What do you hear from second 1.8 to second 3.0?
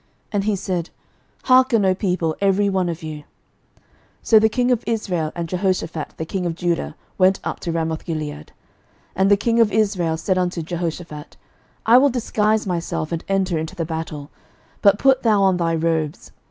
O people, every one